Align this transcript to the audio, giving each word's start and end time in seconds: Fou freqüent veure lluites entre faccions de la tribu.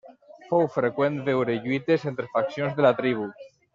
Fou 0.45 0.63
freqüent 0.77 1.19
veure 1.27 1.57
lluites 1.67 2.07
entre 2.13 2.29
faccions 2.35 2.75
de 2.81 2.87
la 2.87 2.93
tribu. 3.03 3.29